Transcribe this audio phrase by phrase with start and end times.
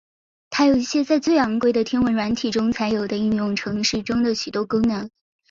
[0.49, 5.07] 它有一些在最昂贵的天文软体中才有的应用程式中的许多功能。